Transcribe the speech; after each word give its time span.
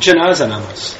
Dženaza 0.00 0.46
namaz. 0.46 0.94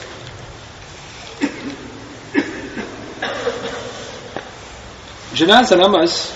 Dženaza 5.34 5.76
namaz 5.76 6.28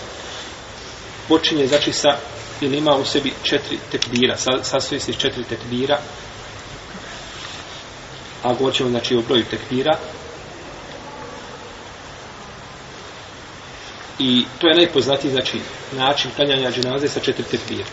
počinje 1.29 1.66
znači 1.66 1.92
sa 1.92 2.16
ili 2.60 2.79
ima 2.79 2.96
u 2.96 3.04
sebi 3.04 3.32
četiri 3.42 3.79
tekbira, 3.92 4.36
sa, 4.36 4.50
sastoji 4.62 5.00
se 5.00 5.10
iz 5.10 5.16
četiri 5.16 5.44
tekbira, 5.44 5.98
a 8.42 8.54
govorit 8.54 8.83
znači 8.88 9.17
o 9.17 9.22
broju 9.22 9.45
tekbira. 9.45 9.99
I 14.19 14.45
to 14.59 14.69
je 14.69 14.77
najpoznatiji 14.77 15.31
znači 15.31 15.61
način 15.93 16.30
klanjanja 16.37 16.70
dženaze 16.70 17.09
sa 17.09 17.20
četiri 17.20 17.45
tekbira. 17.45 17.84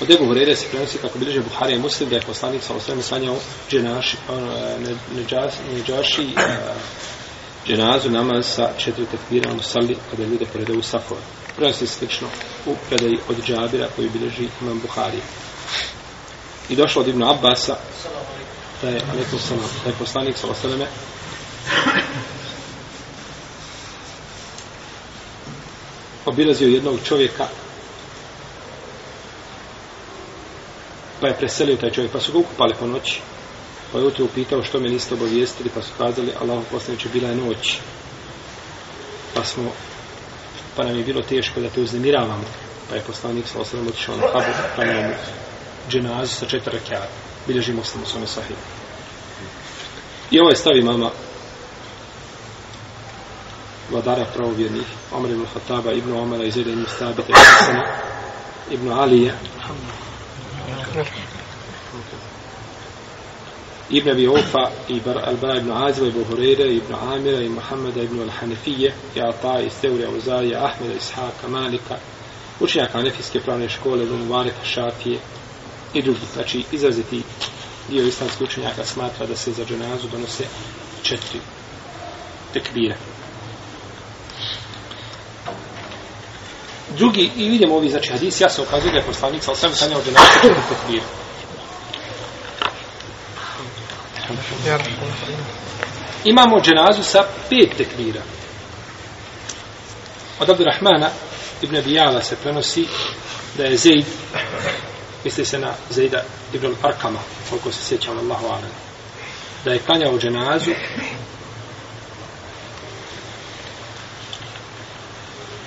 Od 0.00 0.10
Ebu 0.10 0.26
Hurere 0.26 0.56
se 0.56 0.66
prenosi 0.70 0.98
kako 0.98 1.18
bilježe 1.18 1.40
Buhari 1.40 1.74
i 1.74 1.78
Muslim 1.78 2.08
da 2.08 2.16
je 2.16 2.22
poslanik 2.22 2.62
sa 2.62 2.74
osvrame 2.74 3.02
sanjao 3.02 3.36
dženaši, 3.70 4.16
neđaši 5.72 6.28
dženazu 7.66 8.10
namaz 8.10 8.46
sa 8.46 8.70
četiri 8.78 9.06
tekbira 9.06 9.50
on 9.50 9.60
sali 9.62 9.96
kada 10.10 10.24
ljude 10.24 10.46
porede 10.52 10.72
u 10.72 10.82
safove. 10.82 11.20
Prenosi 11.56 11.86
se 11.86 11.94
slično 11.94 12.28
u 12.66 12.74
predaji 12.88 13.18
od 13.28 13.36
džabira 13.46 13.88
koji 13.96 14.08
bilježi 14.08 14.48
imam 14.62 14.80
Buhari. 14.80 15.20
I 16.68 16.76
došlo 16.76 17.02
od 17.02 17.08
Ibn 17.08 17.22
Abbasa 17.22 17.76
da 18.82 18.88
je, 18.88 19.00
sam, 19.48 19.58
da 19.84 19.90
je 19.90 19.96
poslanik 19.98 20.36
sa 20.36 20.46
osvrame 20.46 20.86
obilazio 26.26 26.68
jednog 26.68 26.98
čovjeka 27.04 27.46
pa 31.24 31.28
je 31.28 31.36
preselio 31.36 31.76
taj 31.76 31.90
čovjek, 31.90 32.12
pa 32.12 32.20
su 32.20 32.32
ga 32.32 32.38
ukupali 32.38 32.74
po 32.80 32.86
noći. 32.86 33.20
Pa 33.92 33.98
je 33.98 34.04
utro 34.04 34.24
upitao 34.24 34.62
što 34.62 34.80
me 34.80 34.88
niste 34.88 35.14
obavijestili, 35.14 35.70
pa 35.74 35.82
su 35.82 35.88
kazali, 35.98 36.32
Allah 36.40 36.64
poslaniče, 36.70 37.08
bila 37.12 37.28
je 37.28 37.36
noć. 37.36 37.78
Pa 39.34 39.44
smo, 39.44 39.72
pa 40.76 40.84
nam 40.84 40.96
je 40.96 41.04
bilo 41.04 41.22
teško 41.22 41.60
da 41.60 41.68
te 41.68 41.80
uznemiravamo. 41.80 42.44
Pa 42.88 42.94
je 42.94 43.00
poslanik 43.00 43.48
sa 43.48 43.60
osram 43.60 43.88
otišao 43.88 44.16
na 44.16 44.22
habu, 44.32 44.52
pa 44.76 44.84
nam 44.84 45.12
dženazu 45.90 46.34
sa 46.34 46.46
četiri 46.46 46.78
rakijata. 46.78 47.08
Bilježi 47.46 47.72
muslim 47.72 48.02
u 48.02 48.06
svome 48.06 48.26
sahiju. 48.26 48.56
I 50.30 50.40
ovo 50.40 50.50
je 50.50 50.56
stavi 50.56 50.82
mama 50.82 51.10
vladara 53.90 54.24
pravovjernih, 54.34 54.86
Omer 55.12 55.30
ibn 55.30 55.46
Khattaba, 55.52 55.92
ibn 55.92 56.12
Omara, 56.12 56.44
iz 56.44 56.56
ibn 56.56 56.84
Stabita, 56.96 57.32
ibn 58.70 58.92
Alija, 58.92 59.32
Ibn 63.90 64.10
Abi 64.10 64.28
Ufa 64.28 64.70
i 64.88 65.00
Al-Bara 65.06 65.58
ibn 65.58 65.70
Aziva, 65.70 66.06
ibn 66.06 66.24
Hureyre, 66.24 66.72
ibn 66.72 66.94
Amira 66.94 67.40
i 67.42 67.48
Muhammeda 67.48 68.02
ibn 68.02 68.20
Al-Hanefije, 68.20 68.92
i 69.14 69.20
Ata 69.20 69.60
i 69.60 69.70
Seurija 69.70 70.10
Uzarija, 70.10 70.64
Ahmeda, 70.64 70.94
Ishaka, 70.94 71.48
Malika, 71.48 71.96
učenjaka 72.60 72.98
Hanefijske 72.98 73.40
pravne 73.40 73.68
škole, 73.68 74.04
ibn 74.04 74.16
Mubareka, 74.16 74.64
Šafije 74.64 75.18
i 75.94 76.02
drugi. 76.02 76.20
Znači, 76.34 76.64
izraziti 76.72 77.22
dio 77.90 78.06
islamskih 78.06 78.42
učenjaka 78.42 78.84
smatra 78.84 79.26
da 79.26 79.36
se 79.36 79.52
za 79.52 79.64
dženazu 79.64 80.08
donose 80.08 80.44
četiri 81.02 81.40
tekbira. 82.52 82.96
Drugi, 86.90 87.30
i 87.36 87.48
vidimo 87.48 87.76
ovi, 87.76 87.88
znači, 87.88 88.12
hadis 88.12 88.40
jasno 88.40 88.64
ukazuje 88.64 88.92
da 88.92 88.98
je 88.98 89.04
poslanik 89.04 89.42
sa 89.42 89.52
osam 89.52 89.74
sanjao 89.74 90.02
dženazu 90.04 90.26
četiri 90.42 90.62
tekbira. 90.68 91.04
Imamo 96.24 96.60
dženazu 96.60 97.02
sa 97.02 97.24
pet 97.50 97.76
tekbira. 97.76 98.22
Od 100.40 100.50
Abdurrahmana 100.50 101.10
ibn 101.62 101.76
Abijala 101.76 102.22
se 102.22 102.36
prenosi 102.36 102.86
da 103.56 103.64
je 103.64 103.76
Zeid, 103.76 104.04
misli 105.24 105.44
se 105.44 105.58
na 105.58 105.72
Zeida 105.90 106.22
ibn 106.52 106.74
Arkama, 106.82 107.18
koliko 107.50 107.72
se 107.72 107.84
sjećam 107.84 108.18
Allahu 108.18 108.46
Alam, 108.46 108.70
da 109.64 109.72
je 109.72 109.78
klanjao 109.78 110.18
dženazu 110.18 110.70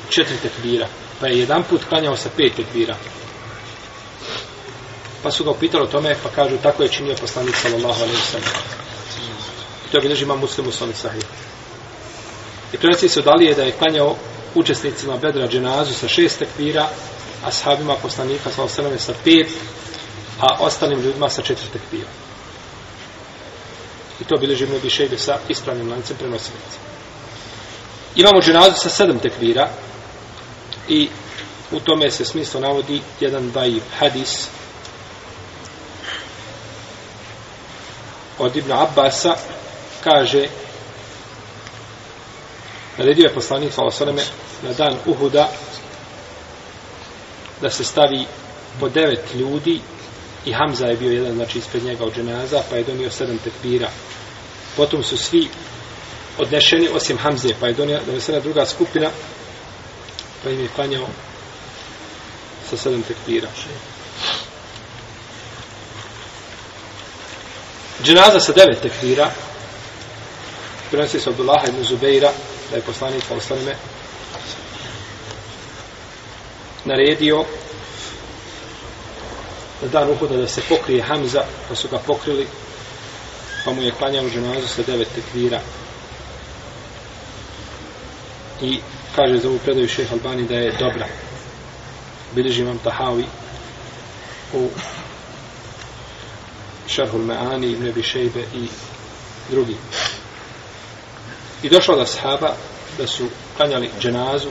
četiri 0.09 0.38
tekbira, 0.38 0.88
pa 1.20 1.28
je 1.28 1.40
jedan 1.40 1.64
put 1.64 1.82
klanjao 1.90 2.18
sa 2.18 2.30
pet 2.38 2.56
tekbira. 2.56 2.96
Pa 5.24 5.32
su 5.32 5.44
ga 5.44 5.52
upitali 5.52 5.84
o 5.84 5.88
tome, 5.88 6.16
pa 6.24 6.30
kažu, 6.30 6.58
tako 6.64 6.84
je 6.84 6.90
činio 6.90 7.16
poslanik 7.22 7.56
sallallahu 7.56 8.02
alaihi 8.02 8.22
sallam. 8.32 8.54
I 9.88 9.92
to 9.92 10.02
bilježi 10.02 10.24
ima 10.24 10.36
muslimu 10.36 10.72
svoj 10.72 10.94
sahih. 10.94 11.24
I 12.74 12.78
prenosi 12.78 13.10
se 13.10 13.20
od 13.20 13.42
je 13.42 13.56
da 13.56 13.64
je 13.64 13.72
klanjao 13.72 14.16
učesnicima 14.56 15.18
bedra 15.18 15.48
dženazu 15.48 15.94
sa 15.94 16.08
šest 16.08 16.40
tekbira, 16.40 16.90
a 17.44 17.52
sahabima 17.52 17.96
poslanika 17.96 18.50
sallallahu 18.50 18.82
alaihi 18.82 19.04
sa 19.04 19.14
pet, 19.24 19.48
a 20.40 20.58
ostalim 20.60 21.02
ljudima 21.02 21.30
sa 21.30 21.42
četiri 21.42 21.68
tekbira. 21.74 22.10
I 24.20 24.24
to 24.24 24.38
bilježi 24.38 24.68
bi 24.82 24.90
šejbe 24.90 25.18
sa 25.18 25.38
ispravnim 25.50 25.90
lancem 25.90 26.18
prenosilaca. 26.18 26.78
Imamo 28.16 28.42
dženazu 28.42 28.76
sa 28.78 28.90
sedam 28.90 29.20
tekvira 29.20 29.70
i 30.90 31.09
u 31.72 31.80
tome 31.80 32.12
se 32.12 32.25
smislo 32.25 32.59
navodi 32.59 33.02
jedan 33.20 33.52
dajiv 33.52 33.81
hadis 34.00 34.48
od 38.40 38.56
Ibn 38.56 38.72
Abbasa. 38.72 39.36
Kaže 40.03 40.48
naredio 42.98 43.24
je 43.24 43.34
poslanik 43.34 43.74
Salasaleme 43.74 44.24
na 44.64 44.74
dan 44.74 44.98
Uhuda 45.06 45.50
da 47.62 47.69
se 47.69 47.84
stavi 47.84 48.25
po 48.80 48.90
devet 48.90 49.34
ljudi 49.36 49.81
i 50.46 50.54
Hamza 50.54 50.86
je 50.86 50.96
bio 50.96 51.12
jedan 51.12 51.34
znači 51.34 51.58
ispred 51.58 51.84
njega 51.84 52.04
od 52.04 52.16
dženaza 52.16 52.64
pa 52.69 52.75
je 52.75 52.84
donio 52.84 53.12
sedam 53.12 53.38
tekbira. 53.38 53.90
Potom 54.75 55.04
su 55.04 55.18
svi 55.18 55.48
odnešeni 56.38 56.90
osim 56.94 57.18
Hamze 57.18 57.50
pa 57.59 57.68
je 57.68 57.74
donio 57.74 58.00
donesena 58.06 58.40
druga 58.40 58.66
skupina 58.66 59.09
pa 60.47 60.52
im 60.53 60.62
je 60.62 60.69
klanjao 60.75 61.08
sa 62.69 62.78
sedam 62.78 63.03
tekbira. 63.03 63.47
Dženaza 68.03 68.40
sa 68.40 68.53
devet 68.56 68.81
tekbira 68.81 69.31
prenosi 70.91 71.19
se 71.19 71.30
Abdullaha 71.30 71.68
ibn 71.68 71.84
Zubeira 71.84 72.31
da 72.72 72.75
je 72.75 72.81
poslanik 72.81 73.22
sa 73.24 73.28
Falsalime 73.28 73.75
naredio 76.86 77.46
na 79.81 79.88
dan 79.88 80.09
uhoda 80.09 80.38
da 80.38 80.47
se 80.47 80.62
pokrije 80.69 81.03
Hamza 81.03 81.44
pa 81.69 81.75
su 81.75 81.88
ga 81.88 81.97
pokrili 81.97 82.47
pa 83.66 83.72
mu 83.74 83.81
je 83.81 83.91
klanjao 83.91 84.30
ženazu 84.30 84.68
sa 84.68 84.81
devet 84.88 85.07
tekvira 85.16 85.59
i 88.62 88.79
kaže 89.16 89.38
za 89.38 89.50
ovu 89.50 89.59
predaju 89.59 89.88
šeha 89.88 90.13
Albani 90.13 90.47
da 90.47 90.56
je 90.56 90.75
dobra 90.79 91.07
bilježi 92.35 92.62
imam 92.62 92.78
Tahavi 92.78 93.25
u 94.53 94.69
Šarhul 96.88 97.22
Me'ani, 97.22 97.72
Ibn 97.72 97.90
Abi 97.90 98.03
Šejbe 98.03 98.40
i 98.40 98.68
drugi. 99.50 99.75
I 101.63 101.69
došlo 101.69 101.95
da 101.95 102.06
sahaba 102.06 102.56
da 102.97 103.07
su 103.07 103.28
klanjali 103.57 103.90
dženazu 104.00 104.50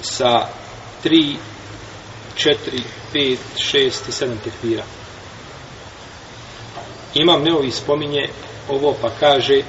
sa 0.00 0.48
tri, 1.02 1.36
četiri, 2.34 2.82
pet, 3.12 3.38
šest 3.56 4.08
i 4.08 4.12
sedam 4.12 4.38
tekbira. 4.44 4.84
Imam 7.14 7.42
neovi 7.42 7.70
spominje 7.70 8.28
ovo 8.68 8.96
pa 9.02 9.10
kaže 9.20 9.62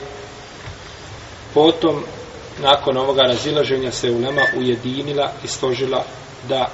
potom 1.54 2.04
nakon 2.62 2.98
ovoga 2.98 3.22
razilaženja 3.22 3.92
se 3.92 4.12
ulema 4.12 4.42
ujedinila 4.58 5.32
i 5.44 5.48
složila 5.48 6.04
da 6.50 6.68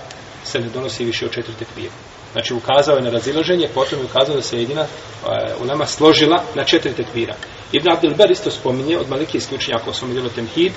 se 0.44 0.60
ne 0.60 0.70
donosi 0.70 1.06
više 1.06 1.26
od 1.26 1.32
četiri 1.32 1.54
tekbira. 1.60 1.94
Znači 2.32 2.54
ukazao 2.54 2.96
je 2.96 3.02
na 3.02 3.10
razilaženje, 3.10 3.68
potom 3.74 4.00
je 4.00 4.06
ukazao 4.06 4.36
da 4.36 4.42
se 4.42 4.58
jedina 4.58 4.82
e, 4.82 4.86
uh, 5.26 5.62
ulema 5.62 5.86
složila 5.86 6.44
na 6.56 6.64
četiri 6.64 6.94
tekbira. 6.94 7.36
Ibn 7.72 7.92
Abdelber 7.92 8.32
isto 8.32 8.52
spominje 8.52 8.98
od 8.98 9.10
malikijskih 9.10 9.58
učenjaka 9.58 9.94
smo 9.94 10.08
vidjeli 10.08 10.30
temhid, 10.30 10.74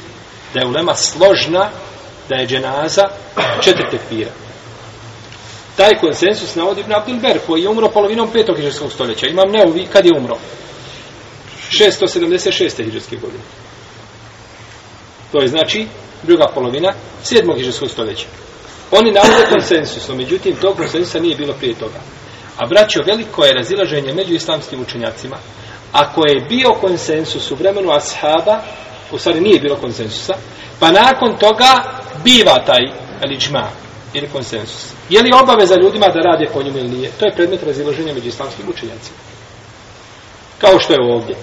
da 0.55 0.61
je 0.61 0.67
ulema 0.67 0.95
složna 0.95 1.69
da 2.29 2.37
je 2.37 2.47
dženaza 2.47 3.09
četiri 3.65 3.91
tekbira. 3.91 4.31
Taj 5.77 5.99
konsensus 6.01 6.55
navodi 6.55 6.81
Ibn 6.81 6.93
Abdelber 6.93 7.39
koji 7.47 7.63
je 7.63 7.69
umro 7.69 7.89
polovinom 7.89 8.31
petog 8.33 8.57
hiđarskog 8.57 8.93
stoljeća. 8.93 9.27
Imam 9.27 9.51
neovi 9.51 9.87
kad 9.93 10.05
je 10.05 10.13
umro. 10.19 10.37
676. 11.71 12.85
hiđarske 12.85 13.17
godine. 13.17 13.43
To 15.33 15.41
je 15.41 15.49
znači 15.49 15.87
druga 16.23 16.47
polovina 16.55 16.93
sedmog 17.23 17.57
hiđarskog 17.57 17.91
stoljeća. 17.91 18.27
Oni 18.91 19.13
navode 19.13 19.47
konsensusom, 19.51 20.17
međutim, 20.17 20.57
tog 20.57 20.77
konsensusa 20.77 21.19
nije 21.21 21.37
bilo 21.37 21.55
prije 21.55 21.75
toga. 21.75 22.01
A 22.57 22.67
braćo, 22.67 23.01
veliko 23.07 23.45
je 23.45 23.55
razilaženje 23.55 24.13
među 24.13 24.35
islamskim 24.35 24.81
učenjacima. 24.81 25.37
Ako 25.93 26.27
je 26.27 26.45
bio 26.49 26.73
konsensus 26.81 27.51
u 27.51 27.55
vremenu 27.55 27.91
ashaba, 27.91 28.63
u 29.13 29.19
stvari 29.19 29.41
nije 29.41 29.61
bilo 29.61 29.77
konsensusa, 29.77 30.35
pa 30.79 30.91
nakon 30.91 31.37
toga 31.39 31.77
biva 32.25 32.65
taj 32.67 32.81
ličma 33.29 33.69
ili 34.15 34.29
konsensus. 34.29 34.93
Je 35.09 35.23
li 35.23 35.31
obaveza 35.43 35.75
ljudima 35.83 36.07
da 36.07 36.21
rade 36.21 36.47
po 36.53 36.63
njemu 36.63 36.79
ili 36.79 36.89
nije? 36.89 37.11
To 37.19 37.27
je 37.27 37.35
predmet 37.35 37.63
razilaženja 37.63 38.15
među 38.15 38.29
islamskim 38.29 38.69
učenjacima. 38.69 39.19
Kao 40.59 40.79
što 40.79 40.93
je 40.93 41.15
ovdje. 41.15 41.37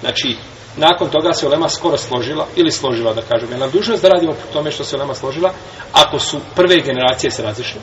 Znači, 0.00 0.36
nakon 0.76 1.10
toga 1.10 1.32
se 1.32 1.46
Olema 1.46 1.68
skoro 1.68 1.96
složila, 1.96 2.46
ili 2.56 2.70
složila 2.70 3.14
da 3.14 3.22
kažem, 3.22 3.52
je 3.52 3.58
nam 3.58 3.70
dužnost 3.70 4.02
da 4.02 4.08
radimo 4.08 4.32
po 4.32 4.52
tome 4.52 4.70
što 4.70 4.84
se 4.84 4.96
Olema 4.96 5.14
složila, 5.14 5.52
ako 5.92 6.18
su 6.18 6.40
prve 6.54 6.76
generacije 6.76 7.30
se 7.30 7.42
razišle. 7.42 7.80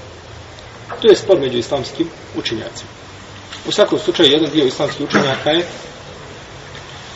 To 1.01 1.09
je 1.09 1.15
spor 1.15 1.39
među 1.39 1.57
islamskim 1.57 2.09
učenjacima. 2.37 2.89
U 3.67 3.71
svakom 3.71 3.99
slučaju, 3.99 4.31
jedan 4.31 4.49
dio 4.51 4.65
islamskih 4.65 5.07
učenjaka 5.07 5.49
je 5.49 5.65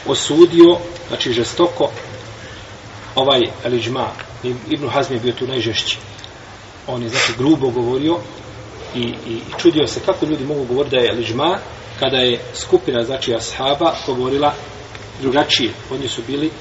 osudio, 0.07 0.77
znači 1.07 1.33
žestoko, 1.33 1.91
ovaj 3.15 3.41
Eliđma, 3.63 4.07
Ibn 4.69 4.89
Hazm 4.89 5.13
je 5.13 5.19
bio 5.19 5.33
tu 5.33 5.47
najžešći. 5.47 5.97
On 6.87 7.03
je, 7.03 7.09
znači, 7.09 7.33
grubo 7.37 7.69
govorio 7.69 8.17
i, 8.95 8.99
i, 8.99 9.33
i 9.33 9.41
čudio 9.57 9.87
se 9.87 9.99
kako 10.05 10.25
ljudi 10.25 10.45
mogu 10.45 10.65
govoriti 10.65 10.95
da 10.95 11.01
je 11.01 11.09
Eliđma, 11.09 11.57
kada 11.99 12.17
je 12.17 12.39
skupina, 12.53 13.03
znači, 13.03 13.35
ashaba 13.35 13.95
govorila 14.07 14.53
drugačije. 15.23 15.71
Oni 15.91 16.07
su 16.07 16.21
bili 16.27 16.51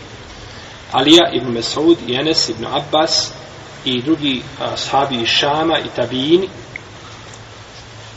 Alija 0.93 1.31
ibn 1.33 1.53
Mesaud 1.53 1.99
i 2.07 2.15
Enes 2.15 2.49
ibn 2.49 2.67
Abbas 2.67 3.31
i 3.85 4.03
drugi 4.03 4.43
ashabi 4.61 5.17
iz 5.23 5.29
Šama 5.29 5.79
i 5.79 5.89
Tabijini. 5.97 6.49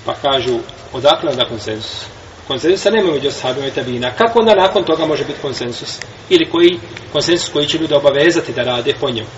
Pa 0.06 0.14
kažu, 0.14 0.60
odakle 0.94 1.36
da 1.36 1.46
konsensus? 1.46 2.06
Konsensusa 2.48 2.90
nema 2.90 3.12
među 3.12 3.28
ashabima 3.28 3.68
i 3.68 3.72
Tabijina. 3.72 4.12
Kako 4.12 4.40
onda 4.40 4.56
nakon 4.56 4.84
toga 4.84 5.06
može 5.06 5.26
biti 5.26 5.42
konsensus? 5.42 6.00
Ili 6.30 6.50
koji 6.52 6.80
konsensus 7.12 7.50
koji 7.54 7.68
će 7.68 7.78
ljude 7.78 7.96
obavezati 7.96 8.54
da 8.54 8.64
rade 8.64 8.94
po 9.02 9.10
njemu? 9.10 9.30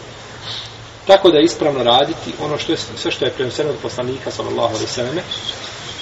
Tako 1.08 1.32
da 1.32 1.38
je 1.38 1.44
ispravno 1.44 1.84
raditi 1.84 2.34
ono 2.42 2.58
što 2.58 2.72
je 2.72 2.78
sve 2.78 3.12
što 3.12 3.26
je 3.26 3.32
prenoseno 3.32 3.70
od 3.70 3.76
poslanika 3.82 4.32
sallallahu 4.32 4.76
alejhi 4.76 4.86
ve 4.86 4.92
selleme 4.92 5.22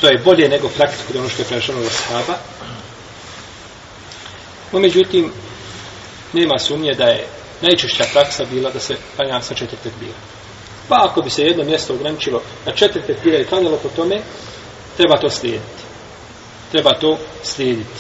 to 0.02 0.08
je 0.08 0.22
bolje 0.26 0.50
nego 0.50 0.70
praktiku 0.70 1.14
da 1.14 1.20
ono 1.20 1.30
što 1.30 1.42
je 1.42 1.46
prenoseno 1.46 1.80
od 1.80 1.86
ashaba 1.86 2.38
No, 4.72 4.80
međutim, 4.80 5.32
nema 6.34 6.60
sumnje 6.60 6.94
da 6.94 7.04
je 7.04 7.28
najčešća 7.62 8.04
praksa 8.14 8.46
bila 8.52 8.72
da 8.72 8.80
se 8.80 8.96
klanja 9.16 9.42
sa 9.42 9.54
četiri 9.54 9.78
tekbira. 9.84 10.18
Pa 10.90 10.96
ako 11.10 11.22
bi 11.22 11.30
se 11.30 11.44
jedno 11.44 11.64
mjesto 11.64 11.94
ograničilo 11.94 12.42
na 12.66 12.72
četiri 12.72 13.02
tekbira 13.08 13.38
i 13.38 13.46
klanjalo 13.46 13.78
po 13.78 13.90
tome, 13.90 14.22
treba 14.98 15.18
to 15.18 15.30
slijediti. 15.30 15.84
Treba 16.72 17.00
to 17.00 17.18
slijediti. 17.44 18.00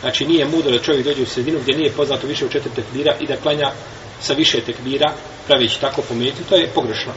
Znači, 0.00 0.26
nije 0.26 0.44
mudro 0.44 0.70
da 0.70 0.78
čovjek 0.78 1.04
dođe 1.04 1.22
u 1.22 1.26
sredinu 1.26 1.58
gdje 1.62 1.76
nije 1.76 1.92
poznato 1.92 2.26
više 2.26 2.46
u 2.46 2.48
četiri 2.48 2.70
tekbira 2.74 3.14
i 3.20 3.26
da 3.26 3.36
klanja 3.36 3.70
sa 4.20 4.32
više 4.32 4.60
tekbira, 4.60 5.12
pravići 5.46 5.80
tako 5.80 6.02
pometi, 6.02 6.44
to 6.48 6.56
je 6.56 6.70
pogrešno. 6.74 7.12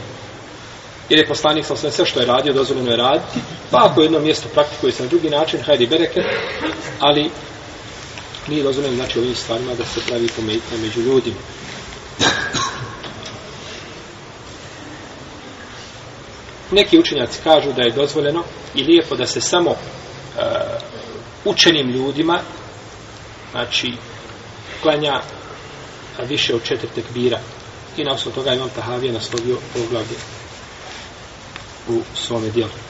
Jer 1.09 1.19
je 1.19 1.27
poslanik 1.27 1.65
sa 1.65 1.91
sve 1.91 2.05
što 2.05 2.19
je 2.19 2.25
radio, 2.25 2.53
dozvoljeno 2.53 2.91
je 2.91 2.97
raditi, 2.97 3.39
pa 3.71 3.85
ako 3.85 4.01
jedno 4.01 4.19
mjesto 4.19 4.49
praktikuje 4.53 4.91
se 4.91 5.03
na 5.03 5.09
drugi 5.09 5.29
način, 5.29 5.61
hajde 5.61 5.87
bereke, 5.87 6.21
ali 6.99 7.29
nije 8.49 8.63
dozvoljeno 8.63 8.95
znači 8.95 9.19
ovim 9.19 9.35
stvarima 9.35 9.73
da 9.75 9.85
se 9.85 10.01
pravi 10.07 10.27
pometnja 10.35 10.77
među 10.81 11.01
ljudima. 11.01 11.37
Neki 16.71 16.99
učenjaci 16.99 17.39
kažu 17.43 17.73
da 17.73 17.81
je 17.81 17.91
dozvoljeno 17.91 18.43
i 18.75 18.83
lijepo 18.83 19.15
da 19.15 19.25
se 19.25 19.41
samo 19.41 19.69
uh, 19.69 19.77
učenim 21.45 21.89
ljudima 21.89 22.39
znači 23.51 23.93
klanja 24.81 25.21
više 26.27 26.55
od 26.55 26.63
četiri 26.63 26.89
tekbira 26.95 27.39
i 27.97 28.03
na 28.03 28.13
osnovu 28.13 28.35
toga 28.35 28.53
imam 28.53 28.69
Tahavije 28.69 29.13
naslovio 29.13 29.57
poglavlje 29.73 30.17
u 31.87 32.01
svome 32.15 32.49
dijelu. 32.49 32.88